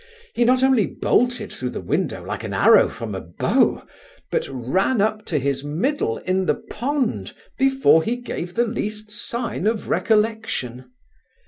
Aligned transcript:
He 0.33 0.45
not 0.45 0.63
only 0.63 0.87
bolted 0.87 1.53
thro' 1.53 1.69
the 1.69 1.79
window 1.79 2.25
like 2.25 2.43
an 2.43 2.55
arrow 2.55 2.89
from 2.89 3.13
a 3.13 3.21
bow, 3.21 3.85
but 4.31 4.47
ran 4.49 4.99
up 4.99 5.25
to 5.25 5.37
his 5.37 5.63
middle 5.63 6.17
in 6.17 6.47
the 6.47 6.55
pond 6.55 7.33
before 7.59 8.01
he 8.01 8.15
gave 8.15 8.55
the 8.55 8.65
least 8.65 9.11
sign 9.11 9.67
of 9.67 9.89
recollection. 9.89 10.91